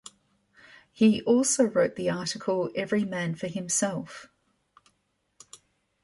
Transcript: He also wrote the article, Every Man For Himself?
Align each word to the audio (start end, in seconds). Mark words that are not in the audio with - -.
He 0.91 1.21
also 1.25 1.65
wrote 1.65 1.95
the 1.95 2.09
article, 2.09 2.71
Every 2.75 3.05
Man 3.05 3.35
For 3.35 3.45
Himself? 3.45 4.29